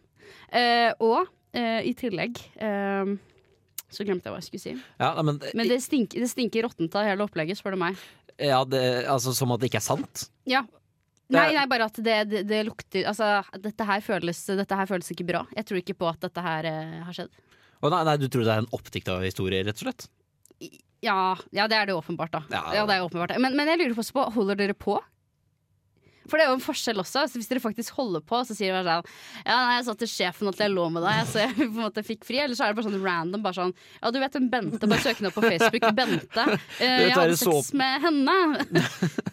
[0.50, 3.14] Eh, og eh, i tillegg eh,
[3.92, 4.74] så glemte jeg hva jeg skulle si.
[4.98, 7.98] ja men, Men det stinker, det stinker råttent av hele opplegget, spør du meg.
[8.42, 10.26] Ja, det, altså, Som at det ikke er sant?
[10.48, 10.64] Ja.
[11.32, 13.28] Nei, nei, bare at det, det, det lukter Altså,
[13.62, 15.44] dette her, føles, dette her føles ikke bra.
[15.56, 17.32] Jeg tror ikke på at dette her eh, har skjedd.
[17.80, 20.08] Å, nei, nei, Du tror det er en oppdikta historie, rett og slett?
[21.02, 22.42] Ja, ja, det er det åpenbart, da.
[22.52, 22.62] Ja.
[22.76, 23.34] Ja, det er åpenbart.
[23.42, 25.00] Men, men jeg lurer også på, holder dere på?
[26.28, 27.26] For det er jo en forskjell også.
[27.30, 29.96] Så hvis dere faktisk holder på, så sier dere bare sånn Ja, nei, jeg sa
[29.98, 32.40] til sjefen at jeg lå med deg, så jeg på en måte fikk fri.
[32.44, 33.44] Eller så er det bare sånn random.
[33.44, 35.88] Bare sånn Ja, du vet hun Bente, bare søk henne opp på Facebook.
[35.96, 36.48] Bente.
[36.82, 38.38] Eh, jeg hadde sex med henne.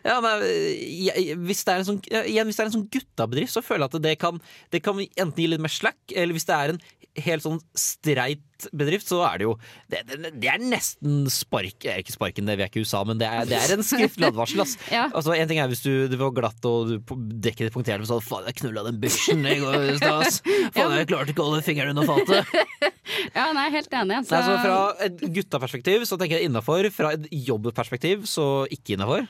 [0.00, 3.60] Ja, jeg, hvis, det er en sånn, igjen, hvis det er en sånn guttabedrift, så
[3.64, 4.38] føler jeg at det kan,
[4.72, 6.80] det kan enten gi litt mer slack, eller hvis det er en
[7.18, 8.44] helt sånn streit
[8.74, 9.52] bedrift, så er det jo
[9.90, 13.04] Det, det, det er nesten spark er Ikke sparken, det vi er ikke i USA,
[13.06, 14.64] men det er, det er en skriftlig advarsel.
[14.64, 14.76] Ass.
[14.94, 15.06] Ja.
[15.12, 18.24] Altså, en ting er hvis du, var glatt og du dekket det punkterte med sånn
[18.24, 20.40] Faen, jeg knulla den bushen i går i stad, ass.
[20.76, 22.54] Faen, jeg klarte ikke å holde fingeren under fatet.
[23.34, 24.18] Ja, nei, helt enig.
[24.28, 26.86] Så, Nei, så fra et guttaperspektiv så tenker jeg innafor.
[26.94, 29.24] Fra et jobbperspektiv så ikke innafor.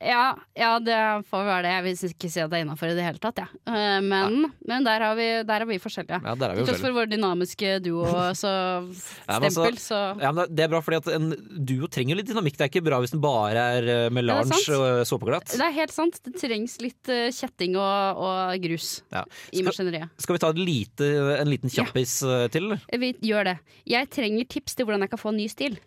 [0.00, 1.70] Ja, ja, det får være det.
[1.74, 3.48] Jeg vil ikke si at det er innafor i det hele tatt, jeg.
[3.66, 6.20] Eh, Men, men der, har vi, der er vi forskjellige.
[6.22, 8.04] Ja, der er vi Til tross for vår dynamiske duo,
[8.42, 8.52] så
[8.86, 11.30] Ja, men altså- så Ja, men Det er bra, fordi at en
[11.66, 12.56] duo trenger litt dynamikk.
[12.58, 15.50] Det er ikke bra hvis den bare er melange det er og såpeglatt.
[15.56, 16.20] Det er helt sant.
[16.22, 19.24] Det trengs litt eh, kjetting og, og grus Ja.
[19.52, 20.10] i maskineriet.
[20.18, 22.70] skal vi ta lite, en liten kjappis eh, til?
[22.70, 22.80] eller?
[22.98, 23.58] Vi gjør det.
[23.86, 25.78] Jeg trenger tips til hvordan jeg kan få en ny stil.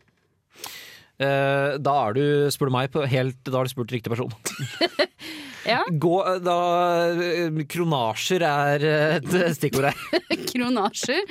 [1.22, 4.34] Eh, da er du, spør du meg, på helt, da har du spurt riktig person.
[5.62, 6.54] Ja, Gå, da,
[7.22, 10.22] eh, kronasjer er eh, et stikkord her.
[10.50, 11.22] Kronasjer.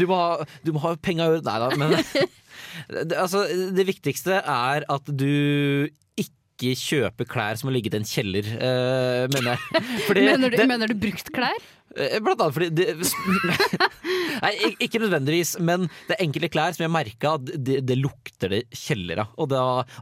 [0.00, 3.42] Du må ha, du må ha penga i Nei da, men det, altså,
[3.76, 9.26] det viktigste er at du ikke kjøper klær som har ligget i en kjeller, eh,
[9.36, 9.84] mener jeg.
[10.08, 11.60] Fordi Mener du, det- mener du brukt klær?
[11.98, 12.84] Eh, Blant annet fordi det,
[14.44, 14.52] Nei,
[14.86, 18.60] ikke nødvendigvis, men det er enkelte klær som jeg merka at det, det lukter det
[18.76, 19.32] kjeller av.
[19.42, 19.52] Og,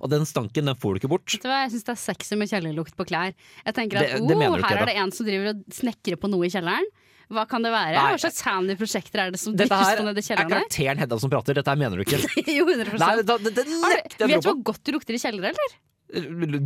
[0.03, 1.33] og den stanken den får du ikke bort.
[1.33, 3.33] Vet du hva, Jeg syns det er sexy med kjellerlukt på klær.
[3.64, 6.31] Jeg tenker at Det- oh, Her ikke, er det en som driver og snekrer på
[6.33, 6.88] noe i kjelleren.
[7.29, 7.92] Hva kan det være?
[7.98, 8.12] Nei.
[8.14, 10.48] Hva slags handy prosjekter er det som Dette her på nede i er kjelleren?
[10.55, 10.62] her?
[10.64, 11.59] karakteren Hedda som prater.
[11.59, 12.20] Dette her mener du ikke.
[12.59, 15.53] jo, 100 Nei, det, det, det du- Vet du hvor godt det lukter i kjellere,
[15.53, 15.77] eller?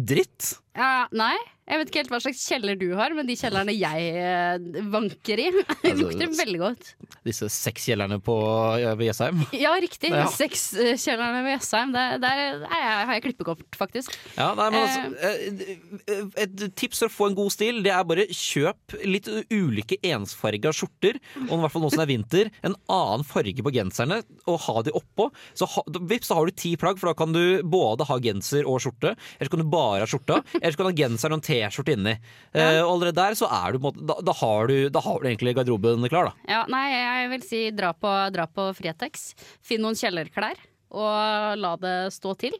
[0.06, 0.52] Dritt.
[0.78, 1.34] Ja, nei,
[1.72, 5.40] jeg vet ikke helt hva slags kjeller du har, men de kjellerne jeg eh, vanker
[5.40, 6.90] i, Altså, lukter veldig godt.
[7.24, 8.34] Disse sexkjellerne på
[8.82, 9.40] ja, ved Jessheim.
[9.62, 10.10] Ja, riktig.
[10.12, 10.26] Ja.
[10.32, 11.94] Sexkjellerne ved Jessheim.
[11.94, 14.12] Der, der er jeg, har jeg klippekort, faktisk.
[14.36, 18.04] Ja, nei, men altså, eh, et tips for å få en god stil, det er
[18.08, 22.52] bare kjøp litt ulike ensfarga skjorter, og i hvert fall nå som det er vinter,
[22.66, 25.30] en annen farge på genserne, og ha de oppå.
[25.56, 28.68] Så, ha, vips, så har du ti plagg, for da kan du både ha genser
[28.68, 31.36] og skjorte, eller så kan du bare ha skjorta, eller så kan du ha genseren
[31.36, 32.16] og en T-skjorte inni.
[32.52, 35.54] Eh, og allerede der så er du da, da, har du, da har du egentlig
[35.58, 36.50] garderoben klar, da.
[36.50, 39.32] Ja, nei, jeg vil si dra på, dra på Fretex.
[39.64, 40.60] Finn noen kjellerklær.
[40.92, 42.56] Og la det stå til.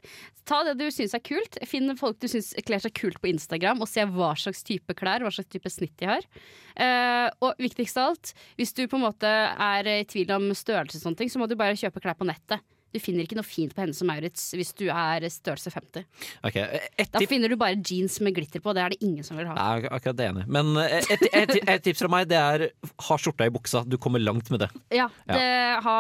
[0.49, 1.59] Ta det du syns er kult.
[1.69, 5.23] Finn folk du syns kler seg kult på Instagram, og se hva slags type klær,
[5.23, 6.25] hva slags type snitt de har.
[6.73, 10.99] Eh, og viktigst av alt, hvis du på en måte er i tvil om størrelse,
[10.99, 12.65] og sånne ting, så må du bare kjøpe klær på nettet.
[12.93, 16.05] Du finner ikke noe fint på Hennes og Maurits hvis du er størrelse 50.
[16.45, 16.81] Okay,
[17.13, 19.57] Da finner du bare jeans med glitter på, det er det ingen som vil ha.
[19.57, 20.47] Jeg er akkurat det enig.
[20.53, 22.67] Men et, et, et, et tips fra meg det er
[23.09, 23.85] ha skjorta i buksa.
[23.89, 24.71] Du kommer langt med det.
[24.95, 25.49] Ja, det
[25.87, 25.99] ha,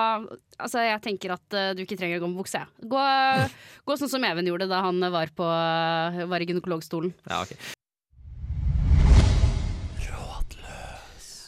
[0.58, 2.64] altså jeg tenker at eh, du ikke trenger å gå med bukse.
[2.92, 3.04] Gå,
[3.88, 5.46] gå sånn som Even gjorde da han var, på,
[6.28, 7.14] var i gynekologstolen.
[7.28, 7.56] Ja, ok.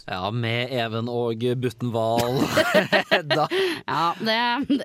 [0.05, 2.40] Ja, med Even og Butten Hval.
[3.88, 4.37] Ja, det,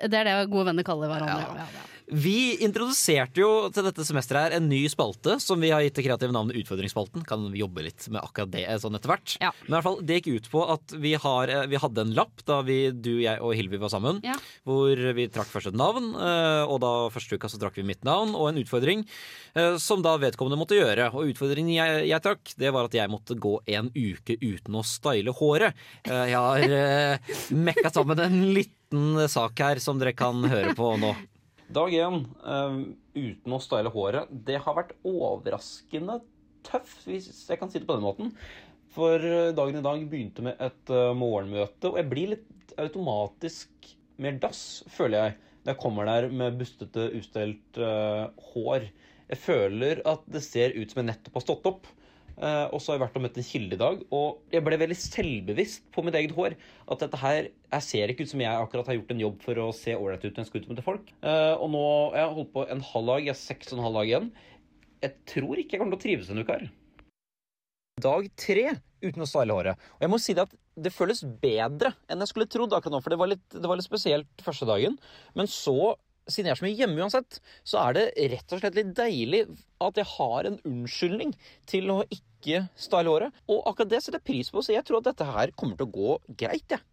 [0.08, 1.40] det er det gode venner kaller hverandre.
[1.44, 1.64] Ja.
[1.64, 1.86] Ja, ja.
[2.10, 6.02] Vi introduserte jo til dette semesteret her en ny spalte som vi har gitt det
[6.08, 7.22] kreative navnet Utfordringsspalten.
[7.28, 9.36] Kan vi jobbe litt med akkurat det sånn etter hvert.
[9.38, 9.52] Ja.
[9.62, 12.14] Men i hvert fall, det gikk ut på at vi, har, eh, vi hadde en
[12.18, 14.18] lapp da vi, du, jeg og Hilvi var sammen.
[14.26, 14.34] Ja.
[14.66, 18.02] Hvor vi trakk først et navn, eh, og da første uka så trakk vi mitt
[18.08, 19.06] navn og en utfordring.
[19.54, 21.12] eh, Som da vedkommende måtte gjøre.
[21.14, 24.82] Og utfordringen jeg, jeg trakk, det var at jeg måtte gå en uke uten å
[24.86, 25.78] style håret.
[26.10, 31.14] Eh, Jeg har mekka sammen en liten sak her som dere kan høre på nå.
[31.70, 32.24] Dag én
[33.14, 36.18] uten å style håret, det har vært overraskende
[36.66, 38.32] tøff, hvis jeg kan si det på den måten.
[38.94, 43.92] For eh, dagen i dag begynte med et eh, morgenmøte, og jeg blir litt automatisk
[44.20, 48.86] mer dass, føler jeg, når jeg kommer der med bustete, ustelt uh, hår.
[49.28, 51.88] Jeg føler at det ser ut som jeg nettopp har stått opp.
[52.40, 54.78] Eh, og så har jeg vært og møtt en kilde i dag, og jeg ble
[54.80, 56.56] veldig selvbevisst på mitt eget hår.
[56.90, 59.60] At dette her Jeg ser ikke ut som jeg akkurat har gjort en jobb for
[59.62, 61.12] å se ålreit ut når jeg skal ut med til folk.
[61.22, 61.84] Eh, og nå
[62.16, 64.30] jeg har holdt på en halv dag, jeg har seks og en halv dag igjen.
[65.04, 66.66] Jeg tror ikke jeg kommer til å trives en uke her.
[68.00, 68.66] Dag tre
[69.04, 69.88] uten å style håret.
[69.98, 73.02] Og jeg må si det at det føles bedre enn jeg skulle trodd akkurat nå,
[73.04, 74.96] for det var litt, det var litt spesielt første dagen.
[75.36, 75.94] Men så,
[76.28, 79.44] siden jeg er så mye hjemme uansett, så er det rett og slett litt deilig
[79.82, 81.34] at jeg har en unnskyldning
[81.70, 83.42] til å ikke style håret.
[83.50, 85.88] Og akkurat det setter jeg pris på, så jeg tror at dette her kommer til
[85.88, 86.84] å gå greit, jeg.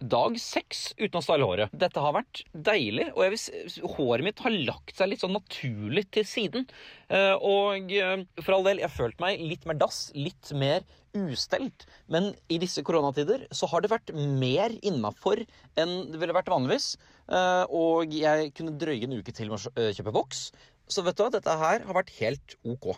[0.00, 1.72] Dag seks uten å style håret.
[1.76, 6.06] Dette har vært deilig, og jeg vil, håret mitt har lagt seg litt sånn naturlig
[6.16, 6.64] til siden.
[7.12, 10.88] Eh, og eh, for all del, jeg har følt meg litt mer dass, litt mer
[11.16, 11.84] ustelt.
[12.08, 15.42] Men i disse koronatider så har det vært mer innafor
[15.76, 16.94] enn det ville vært vanligvis.
[17.30, 20.48] Eh, og jeg kunne drøye en uke til med å eh, kjøpe voks.
[20.90, 22.92] Så vet du hva, dette her har vært helt ok.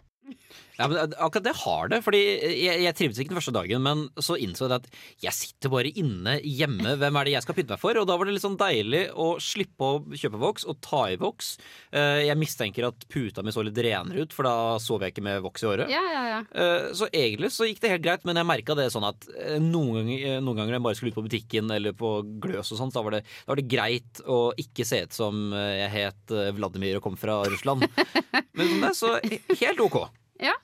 [0.79, 1.99] Ja, men Akkurat det har det.
[2.05, 2.21] Fordi
[2.63, 4.87] jeg, jeg trivdes ikke den første dagen, men så innså jeg at
[5.23, 6.95] jeg sitter bare inne hjemme.
[7.01, 7.99] Hvem er det jeg skal pynte meg for?
[8.01, 11.19] Og da var det litt sånn deilig å slippe å kjøpe voks og ta i
[11.21, 11.53] voks.
[11.93, 15.27] Eh, Jeg mistenker at puta mi så litt renere ut, for da sov jeg ikke
[15.27, 15.93] med voks i håret.
[15.93, 16.41] Ja, ja, ja.
[16.51, 19.59] Eh, Så egentlig så gikk det helt greit, men jeg merka det sånn at eh,
[19.63, 22.81] noen ganger, eh, noen ganger jeg bare skulle ut på butikken eller på Gløs og
[22.81, 25.93] sånt, da var, det, da var det greit å ikke se ut som eh, jeg
[25.99, 27.87] het eh, Vladimir og kom fra Russland.
[28.57, 29.15] Men sånn det, så
[29.61, 30.01] helt ok.
[30.43, 30.55] Ja,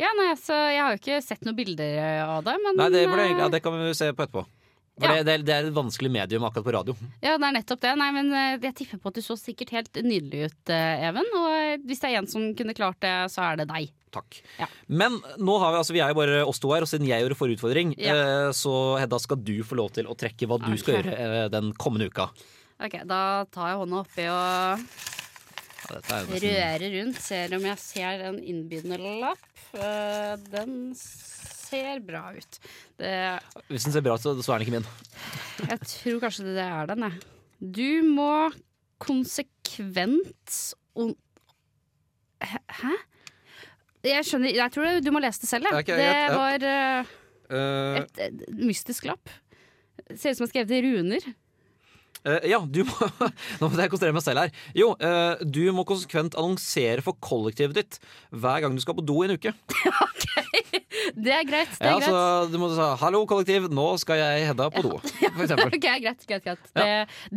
[0.00, 3.06] ja nei, så jeg har jo ikke sett noen bilder av det, men Nei, det,
[3.08, 4.44] burde, egentlig- ja, eh, det kan vi se på etterpå.
[5.00, 5.14] For Ja.
[5.16, 6.94] det, det, er- det er et vanskelig medium akkurat på radio.
[7.24, 7.92] Ja, det er nettopp det.
[7.96, 11.24] Nei, men eh, jeg tipper på at du så sikkert helt nydelig ut, eh, Even.
[11.32, 13.88] Og eh, hvis det er en som kunne klart det, så er det deg.
[14.12, 14.42] Takk.
[14.60, 14.66] Ja.
[14.92, 17.24] Men nå har vi, altså, vi er jo bare oss to her, og siden jeg
[17.24, 20.76] gjorde forrige utfordring, eh, så Hedda skal du få lov til å trekke hva du
[20.76, 21.06] skal Ok.
[21.08, 21.16] gjøre
[21.46, 22.28] eh, den kommende uka.
[22.82, 24.84] Ok, Da tar jeg hånda oppi og
[25.90, 27.20] rører rundt.
[27.22, 29.46] Ser om jeg ser en innbydende lapp.
[29.74, 32.58] Eh, Den ser bra ut.
[33.00, 33.12] Det,
[33.68, 34.90] Hvis den ser bra ut, så, så er den ikke min.
[35.70, 37.32] jeg tror kanskje det er den, jeg.
[37.62, 38.32] Du må
[39.02, 40.60] konsekvent
[40.98, 41.14] on...
[42.42, 42.94] Hæ?
[44.02, 45.84] Jeg skjønner Jeg tror du må lese det selv, jeg.
[45.84, 47.18] Okay, det var uh,
[47.52, 49.30] Eh, et, et mystisk lapp.
[50.16, 51.26] Ser ut som jeg har skrevet i runer.
[52.24, 52.94] Eh, ja, du må
[53.60, 54.50] Nå må jeg konsentrere meg selv her.
[54.78, 57.96] Jo, uh, du må konsekvent annonsere for kollektivet ditt
[58.30, 59.50] hver gang du skal på do i en uke.
[60.06, 60.26] ok,
[61.18, 61.72] Det er greit.
[61.80, 62.06] Det er Ja, greit.
[62.06, 65.00] så du må si 'hallo, kollektiv, nå skal jeg Hedda på do',
[65.34, 65.66] for eksempel.
[65.74, 66.70] Ok, greit, greit, greit.
[66.78, 66.86] Det,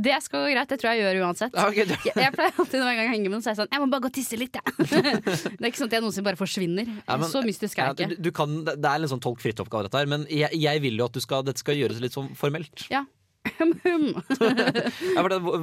[0.06, 0.70] det skal gå greit.
[0.70, 1.58] Det tror jeg jeg gjør uansett.
[1.66, 3.82] Okay, Jeg, jeg pleier alltid når jeg henger med noen, så er jeg sånn Jeg
[3.84, 4.64] må bare gå og tisse litt, jeg.
[4.86, 6.86] det er ikke sånn at jeg noensinne bare forsvinner.
[7.10, 8.22] Ja, men- så mystisk er Ja, jeg du, ikke.
[8.30, 11.10] du kan, det er en sånn tolk fritt-oppgave, dette her, men jeg, jeg vil jo
[11.10, 12.86] at du skal, dette skal gjøres litt sånn formelt.
[12.94, 13.04] Ja.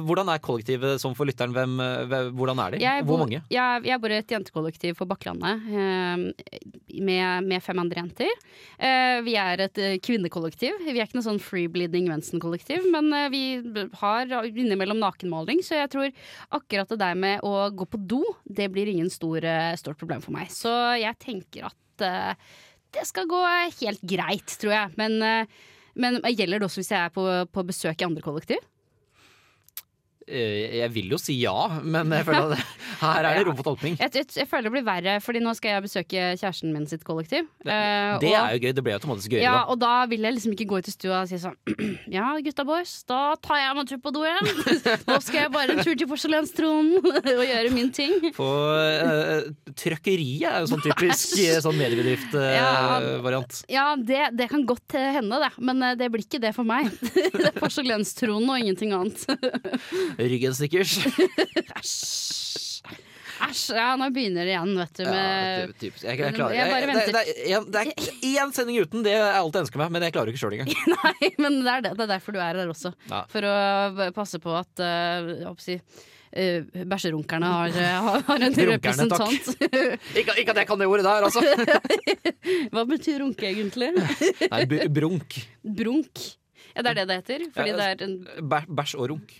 [0.07, 1.53] Hvordan er kollektivet som for lytteren?
[1.55, 1.73] Hvem,
[2.37, 2.81] hvordan er de?
[2.83, 3.39] Jeg Hvor bor- mange?
[3.53, 6.17] Jeg, jeg bor i et jentekollektiv på Bakklandet eh,
[7.03, 8.31] med, med fem andre jenter.
[8.77, 10.71] Eh, vi er et eh, kvinnekollektiv.
[10.85, 13.43] Vi er ikke noe sånn free bleeding Mensen-kollektiv, men vi
[14.01, 16.09] har innimellom nakenmaling, så jeg tror
[16.57, 19.39] akkurat det der med å gå på do, det blir ingen stor,
[19.79, 20.47] stort problem for meg.
[20.53, 21.77] Så jeg tenker at
[22.93, 23.39] det skal gå
[23.81, 24.87] helt greit, tror jeg.
[24.99, 25.45] Men, eh,
[25.95, 28.61] men gjelder det også hvis jeg er på, på besøk i andre kollektiv?
[30.27, 32.65] Eh, Jeg vil jo si ja, men jeg føler at det,
[33.03, 33.97] her er det rom for tolkning.
[34.03, 37.03] Jeg, jeg, jeg føler det blir verre, Fordi nå skal jeg besøke kjæresten min sitt
[37.07, 37.47] kollektiv.
[37.63, 37.75] Det,
[38.23, 38.71] Det og- er jo gøy.
[38.77, 39.43] Det blir automatisk gøyere.
[39.43, 39.63] Ja, da.
[39.73, 41.57] og da vil jeg liksom ikke gå ut i stua og si sånn
[42.17, 44.47] Ja, gutta boys, da tar jeg meg en tur på do igjen.
[45.09, 47.03] Nå skal jeg bare en tur til porselenstronen
[47.37, 48.15] og gjøre min ting.
[48.37, 53.63] På uh, trøkkeriet er jo sånn typisk eh, sånn mediebedrift-variant.
[53.71, 55.51] Ja, det, det kan godt eh, hende, det.
[55.63, 56.89] Men eh, det blir ikke det for meg.
[57.03, 59.25] Det er porselenstronen og ingenting annet.
[60.19, 60.97] Ryggen stikkers.
[63.43, 63.73] Æsj.
[63.75, 65.03] Ja, nå begynner det igjen, vet du.
[65.03, 65.11] Ja,
[65.67, 67.11] Med ty- Jeg, jeg klarer, Jeg bare jeg, det, venter.
[67.11, 70.13] det, er det er én sending uten, det er alt jeg ønsker meg, men jeg
[70.15, 70.71] klarer ikke sjøl engang.
[70.93, 71.91] Nei, men det er, det.
[71.99, 72.93] det er derfor du er her også.
[73.11, 73.23] Ja.
[73.33, 75.77] For å passe på at uh, jeg håper å si,
[76.39, 79.51] eh, bæsjerunkerne har, eh, har, har en representant.
[80.15, 81.43] Ikke, ikke at jeg kan det ordet der, altså!
[82.73, 83.91] Hva betyr runke egentlig?
[84.53, 85.41] Nei, brunk.
[85.83, 86.27] Brunk.
[86.73, 87.49] Ja, det er det det heter.
[87.53, 88.15] Fordi Ja, det er en
[88.71, 89.35] Bæsj og runk.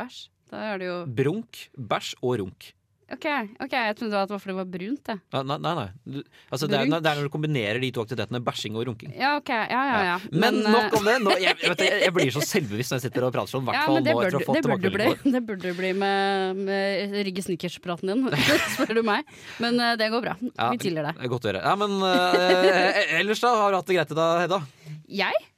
[0.00, 0.20] Bæsj.
[0.50, 2.72] Da er det jo Brunk, bæsj og runk.
[3.10, 3.26] OK,
[3.58, 5.14] ok, jeg trodde det var fordi det var brunt, Det.
[5.34, 5.86] Nei, nei, nei.
[6.06, 7.02] Du, altså, det, er, Brunk.
[7.02, 9.10] det er når du kombinerer de to aktivitetene, bæsjing og runking.
[9.18, 9.50] Ja, ok.
[9.50, 10.16] Ja, ja, ja.
[10.30, 11.16] Men, men nok om det.
[11.24, 13.66] Nå, jeg, vet, jeg, jeg blir så selvbevisst når jeg sitter og prater sånn.
[13.74, 18.14] ja, men det nå burde, det burde bli, det burde bli med, med Rygge Snickers-praten
[18.14, 18.26] din,
[18.76, 19.26] spør du meg.
[19.58, 20.38] Men eh, det går bra.
[20.52, 21.16] Ja, Vi tilgir det.
[21.34, 21.66] Godt å høre.
[21.66, 24.62] Ja, men uh, ellers da, har du hatt det greit i dag, Hedda?
[25.10, 25.49] Jeg?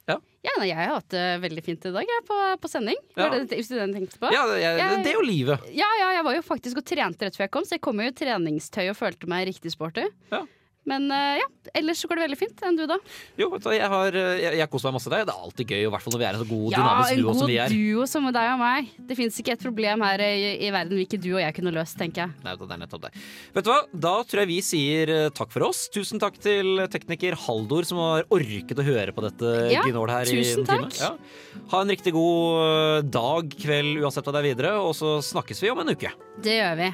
[0.43, 0.51] Ja.
[0.59, 2.97] nei, jeg har hatt det veldig fint i dag, jeg, på, på sending.
[3.17, 3.29] Ja.
[3.31, 4.31] Det det du tenkte på?
[4.35, 5.69] Ja, det, jeg, Jeg- det er jo livet.
[5.71, 8.01] Ja, ja, jeg var jo faktisk og trente rett før jeg kom, så jeg kom
[8.03, 10.09] jo i treningstøy og følte meg riktig sporty.
[10.35, 10.43] Ja.
[10.89, 11.47] Men eh, ja,
[11.79, 12.63] ellers så går det veldig fint.
[12.67, 12.97] Enn du, da?
[13.39, 15.25] Jo, jeg har jeg, jeg koser meg masse der.
[15.29, 17.21] Det er alltid gøy, i hvert fall når vi er en så god Ja, dynamisk
[17.23, 17.61] duo som vi er.
[17.61, 18.89] Ja, en god duo som deg og meg.
[19.13, 20.33] Det fins ikke et problem her i,
[20.67, 22.35] i verden vi ikke du og jeg kunne løst, tenker jeg.
[22.47, 23.13] Nei, det er nettopp det.
[23.55, 23.79] Vet du hva?
[24.09, 25.85] Da tror jeg vi sier eh, takk for oss.
[25.95, 30.35] Tusen takk til tekniker Haldor som har orket å høre på dette Ja, gnålet her
[30.35, 30.91] i en time.
[30.91, 30.99] takk.
[30.99, 31.63] Ja.
[31.77, 35.63] Ha en riktig god eh, dag, kveld, uansett hva det er videre, og så snakkes
[35.63, 36.11] vi om en uke.
[36.43, 36.91] Det gjør vi.